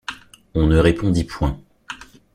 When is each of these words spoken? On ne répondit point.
On 0.55 0.65
ne 0.65 0.79
répondit 0.79 1.25
point. 1.25 1.61